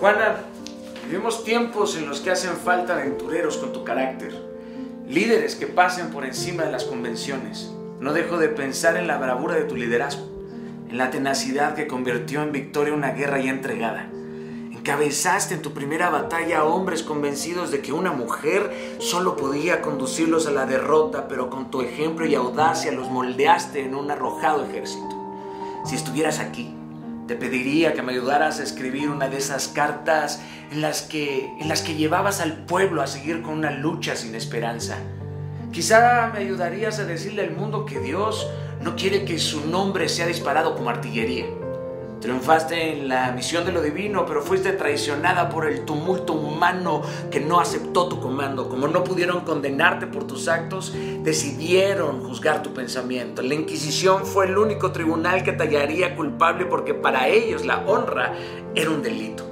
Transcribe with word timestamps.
Juana, 0.00 0.36
vivimos 1.06 1.44
tiempos 1.44 1.96
en 1.96 2.08
los 2.08 2.20
que 2.20 2.30
hacen 2.30 2.56
falta 2.56 2.94
aventureros 2.94 3.58
con 3.58 3.72
tu 3.72 3.84
carácter, 3.84 4.34
líderes 5.08 5.54
que 5.54 5.66
pasen 5.66 6.10
por 6.10 6.24
encima 6.24 6.64
de 6.64 6.72
las 6.72 6.84
convenciones. 6.84 7.72
No 8.00 8.12
dejo 8.12 8.38
de 8.38 8.48
pensar 8.48 8.96
en 8.96 9.06
la 9.06 9.18
bravura 9.18 9.54
de 9.54 9.64
tu 9.64 9.76
liderazgo, 9.76 10.26
en 10.90 10.98
la 10.98 11.10
tenacidad 11.10 11.74
que 11.74 11.86
convirtió 11.86 12.42
en 12.42 12.52
victoria 12.52 12.92
una 12.92 13.12
guerra 13.12 13.38
ya 13.38 13.50
entregada. 13.50 14.08
Encabezaste 14.72 15.54
en 15.54 15.62
tu 15.62 15.72
primera 15.72 16.10
batalla 16.10 16.58
a 16.58 16.64
hombres 16.64 17.02
convencidos 17.04 17.70
de 17.70 17.80
que 17.80 17.92
una 17.92 18.10
mujer 18.10 18.96
solo 18.98 19.36
podía 19.36 19.80
conducirlos 19.80 20.46
a 20.48 20.50
la 20.50 20.66
derrota, 20.66 21.28
pero 21.28 21.48
con 21.48 21.70
tu 21.70 21.82
ejemplo 21.82 22.26
y 22.26 22.34
audacia 22.34 22.90
los 22.92 23.10
moldeaste 23.10 23.80
en 23.84 23.94
un 23.94 24.10
arrojado 24.10 24.64
ejército. 24.64 25.14
Si 25.86 25.94
estuvieras 25.94 26.40
aquí, 26.40 26.74
te 27.26 27.36
pediría 27.36 27.94
que 27.94 28.02
me 28.02 28.12
ayudaras 28.12 28.60
a 28.60 28.62
escribir 28.62 29.08
una 29.08 29.28
de 29.28 29.38
esas 29.38 29.68
cartas 29.68 30.42
en 30.70 30.82
las 30.82 31.02
que, 31.02 31.46
en 31.58 31.68
las 31.68 31.80
que 31.80 31.94
llevabas 31.94 32.40
al 32.40 32.64
pueblo 32.66 33.00
a 33.02 33.06
seguir 33.06 33.42
con 33.42 33.54
una 33.54 33.70
lucha 33.70 34.14
sin 34.16 34.34
esperanza. 34.34 34.98
Quizá 35.72 36.30
me 36.32 36.40
ayudarías 36.40 36.98
a 36.98 37.04
decirle 37.04 37.42
al 37.42 37.52
mundo 37.52 37.86
que 37.86 37.98
Dios 37.98 38.46
no 38.80 38.94
quiere 38.94 39.24
que 39.24 39.38
su 39.38 39.66
nombre 39.66 40.08
sea 40.08 40.26
disparado 40.26 40.76
como 40.76 40.90
artillería. 40.90 41.46
Triunfaste 42.24 42.92
en 42.92 43.08
la 43.08 43.32
misión 43.32 43.66
de 43.66 43.72
lo 43.72 43.82
divino, 43.82 44.24
pero 44.24 44.40
fuiste 44.40 44.72
traicionada 44.72 45.50
por 45.50 45.66
el 45.66 45.84
tumulto 45.84 46.32
humano 46.32 47.02
que 47.30 47.38
no 47.38 47.60
aceptó 47.60 48.08
tu 48.08 48.18
comando. 48.18 48.70
Como 48.70 48.88
no 48.88 49.04
pudieron 49.04 49.42
condenarte 49.42 50.06
por 50.06 50.26
tus 50.26 50.48
actos, 50.48 50.94
decidieron 51.22 52.24
juzgar 52.24 52.62
tu 52.62 52.72
pensamiento. 52.72 53.42
La 53.42 53.52
Inquisición 53.52 54.24
fue 54.24 54.46
el 54.46 54.56
único 54.56 54.90
tribunal 54.90 55.44
que 55.44 55.52
te 55.52 55.64
hallaría 55.64 56.16
culpable 56.16 56.64
porque 56.64 56.94
para 56.94 57.28
ellos 57.28 57.66
la 57.66 57.84
honra 57.86 58.32
era 58.74 58.88
un 58.88 59.02
delito. 59.02 59.44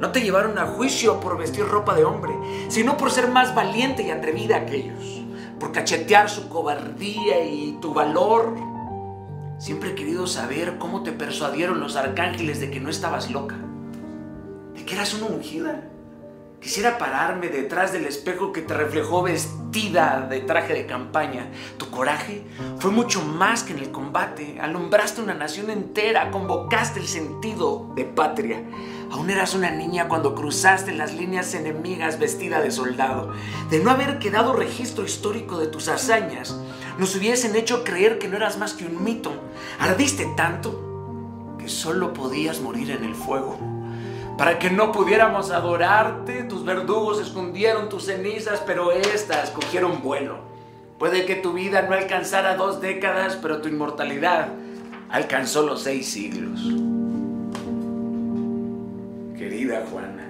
No 0.00 0.10
te 0.10 0.22
llevaron 0.22 0.58
a 0.58 0.68
juicio 0.68 1.20
por 1.20 1.36
vestir 1.36 1.66
ropa 1.66 1.94
de 1.94 2.06
hombre, 2.06 2.32
sino 2.68 2.96
por 2.96 3.10
ser 3.10 3.28
más 3.28 3.54
valiente 3.54 4.02
y 4.04 4.10
atrevida 4.10 4.64
que 4.64 4.76
ellos, 4.76 5.20
por 5.60 5.70
cachetear 5.70 6.30
su 6.30 6.48
cobardía 6.48 7.44
y 7.44 7.76
tu 7.82 7.92
valor 7.92 8.75
Siempre 9.58 9.90
he 9.90 9.94
querido 9.94 10.26
saber 10.26 10.76
cómo 10.78 11.02
te 11.02 11.12
persuadieron 11.12 11.80
los 11.80 11.96
arcángeles 11.96 12.60
de 12.60 12.70
que 12.70 12.80
no 12.80 12.90
estabas 12.90 13.30
loca, 13.30 13.56
de 14.74 14.84
que 14.84 14.94
eras 14.94 15.14
una 15.14 15.26
ungida. 15.26 15.90
Quisiera 16.60 16.98
pararme 16.98 17.48
detrás 17.48 17.92
del 17.92 18.06
espejo 18.06 18.52
que 18.52 18.62
te 18.62 18.74
reflejó 18.74 19.22
vestida 19.22 20.26
de 20.28 20.40
traje 20.40 20.72
de 20.72 20.86
campaña. 20.86 21.50
Tu 21.76 21.90
coraje 21.90 22.44
fue 22.78 22.90
mucho 22.90 23.22
más 23.22 23.62
que 23.62 23.72
en 23.72 23.78
el 23.78 23.92
combate. 23.92 24.58
Alumbraste 24.60 25.20
una 25.20 25.34
nación 25.34 25.70
entera, 25.70 26.30
convocaste 26.30 26.98
el 26.98 27.06
sentido 27.06 27.92
de 27.94 28.04
patria. 28.04 28.64
Aún 29.12 29.30
eras 29.30 29.54
una 29.54 29.70
niña 29.70 30.08
cuando 30.08 30.34
cruzaste 30.34 30.92
las 30.92 31.14
líneas 31.14 31.54
enemigas 31.54 32.18
vestida 32.18 32.60
de 32.60 32.70
soldado. 32.70 33.32
De 33.70 33.78
no 33.78 33.90
haber 33.90 34.18
quedado 34.18 34.54
registro 34.54 35.04
histórico 35.04 35.58
de 35.58 35.68
tus 35.68 35.88
hazañas, 35.88 36.56
nos 36.98 37.14
hubiesen 37.14 37.54
hecho 37.54 37.84
creer 37.84 38.18
que 38.18 38.28
no 38.28 38.36
eras 38.36 38.58
más 38.58 38.72
que 38.72 38.86
un 38.86 39.04
mito. 39.04 39.32
Ardiste 39.78 40.26
tanto 40.36 41.54
que 41.58 41.68
solo 41.68 42.12
podías 42.12 42.60
morir 42.60 42.90
en 42.90 43.04
el 43.04 43.14
fuego. 43.14 43.75
Para 44.36 44.58
que 44.58 44.70
no 44.70 44.92
pudiéramos 44.92 45.50
adorarte, 45.50 46.44
tus 46.44 46.62
verdugos 46.62 47.20
escondieron 47.20 47.88
tus 47.88 48.04
cenizas, 48.04 48.62
pero 48.66 48.92
éstas 48.92 49.50
cogieron 49.50 50.02
vuelo. 50.02 50.40
Puede 50.98 51.24
que 51.24 51.36
tu 51.36 51.54
vida 51.54 51.82
no 51.82 51.94
alcanzara 51.94 52.54
dos 52.54 52.82
décadas, 52.82 53.38
pero 53.40 53.62
tu 53.62 53.68
inmortalidad 53.68 54.48
alcanzó 55.08 55.62
los 55.62 55.82
seis 55.82 56.10
siglos. 56.10 56.60
Querida 59.38 59.84
Juana, 59.90 60.28